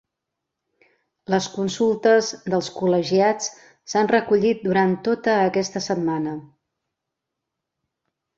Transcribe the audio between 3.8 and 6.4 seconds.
s'han recollit durant tota aquesta setmana.